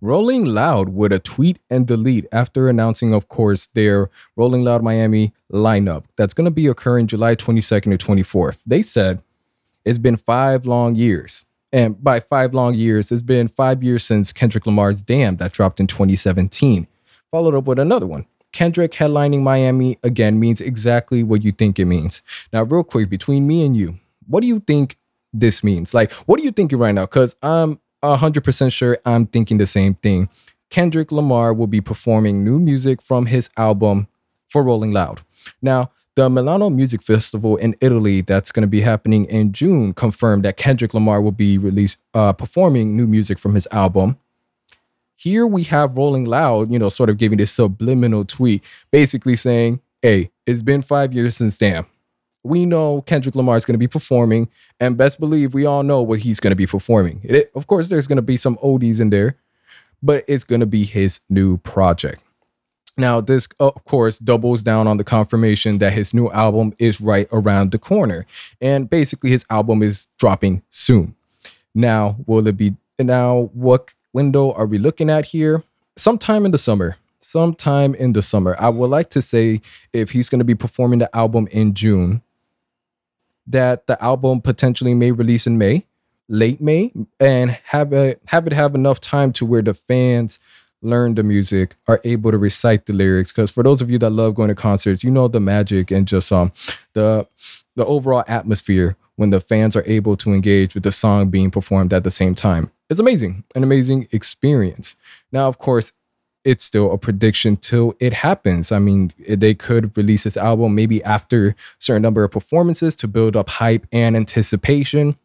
[0.00, 5.32] Rolling Loud with a tweet and delete after announcing, of course, their Rolling Loud Miami
[5.52, 8.62] lineup that's going to be occurring July 22nd to 24th.
[8.64, 9.22] They said
[9.84, 11.44] it's been five long years.
[11.72, 15.80] And by five long years, it's been five years since Kendrick Lamar's Damn that dropped
[15.80, 16.86] in 2017,
[17.30, 18.26] followed up with another one.
[18.52, 22.22] Kendrick headlining Miami again means exactly what you think it means.
[22.52, 24.96] Now, real quick, between me and you, what do you think
[25.32, 25.92] this means?
[25.92, 27.04] Like, what are you thinking right now?
[27.04, 30.28] Because I'm um, 100% sure I'm thinking the same thing.
[30.70, 34.08] Kendrick Lamar will be performing new music from his album
[34.48, 35.22] for Rolling Loud.
[35.62, 40.44] Now, the Milano Music Festival in Italy that's going to be happening in June confirmed
[40.44, 44.18] that Kendrick Lamar will be released uh, performing new music from his album.
[45.14, 49.80] Here we have Rolling Loud, you know, sort of giving this subliminal tweet, basically saying,
[50.02, 51.86] "Hey, it's been five years since Damn
[52.48, 54.48] we know Kendrick Lamar is going to be performing,
[54.80, 57.20] and best believe we all know what he's going to be performing.
[57.22, 59.36] It, of course, there's going to be some oldies in there,
[60.02, 62.24] but it's going to be his new project.
[62.96, 67.28] Now, this, of course, doubles down on the confirmation that his new album is right
[67.30, 68.26] around the corner.
[68.60, 71.14] And basically, his album is dropping soon.
[71.76, 75.62] Now, will it be, now, what window are we looking at here?
[75.96, 76.96] Sometime in the summer.
[77.20, 78.56] Sometime in the summer.
[78.58, 79.60] I would like to say
[79.92, 82.22] if he's going to be performing the album in June,
[83.48, 85.86] that the album potentially may release in May,
[86.28, 90.38] late May, and have a have it have enough time to where the fans
[90.80, 93.32] learn the music, are able to recite the lyrics.
[93.32, 96.06] Because for those of you that love going to concerts, you know the magic and
[96.06, 96.52] just um
[96.92, 97.26] the
[97.76, 101.92] the overall atmosphere when the fans are able to engage with the song being performed
[101.92, 102.70] at the same time.
[102.88, 104.94] It's amazing, an amazing experience.
[105.32, 105.92] Now, of course,
[106.44, 108.72] it's still a prediction till it happens.
[108.72, 113.08] I mean, they could release this album maybe after a certain number of performances to
[113.08, 115.16] build up hype and anticipation.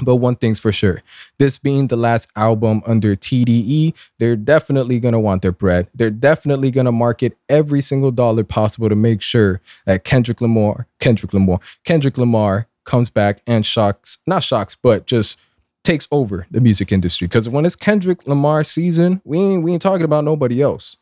[0.00, 1.02] But one thing's for sure
[1.38, 5.88] this being the last album under TDE, they're definitely going to want their bread.
[5.94, 10.88] They're definitely going to market every single dollar possible to make sure that Kendrick Lamar,
[10.98, 15.38] Kendrick Lamar, Kendrick Lamar comes back and shocks, not shocks, but just
[15.84, 17.28] takes over the music industry.
[17.28, 20.96] Because when it's Kendrick Lamar season, we ain't we ain't talking about nobody else.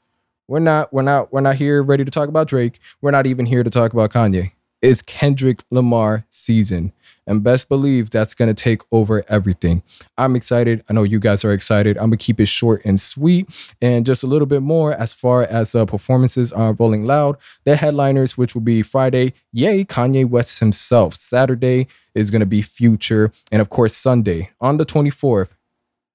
[0.48, 2.78] We're not we're not we're not here ready to talk about Drake.
[3.00, 4.52] We're not even here to talk about Kanye.
[4.82, 6.92] It's Kendrick Lamar season.
[7.24, 9.84] And best believe that's going to take over everything.
[10.18, 10.84] I'm excited.
[10.90, 11.96] I know you guys are excited.
[11.96, 15.12] I'm going to keep it short and sweet and just a little bit more as
[15.12, 17.36] far as uh, performances are Rolling Loud.
[17.62, 21.14] The headliners, which will be Friday, Ye, Kanye West himself.
[21.14, 23.30] Saturday is going to be Future.
[23.52, 25.52] And of course, Sunday on the 24th,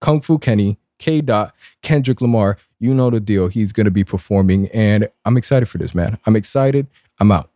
[0.02, 1.22] Kung Fu Kenny, K.
[1.22, 2.58] Dot, Kendrick Lamar.
[2.80, 3.48] You know the deal.
[3.48, 4.68] He's going to be performing.
[4.70, 6.20] And I'm excited for this, man.
[6.26, 6.88] I'm excited.
[7.20, 7.50] I'm out.